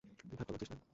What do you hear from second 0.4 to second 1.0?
করছিস, না?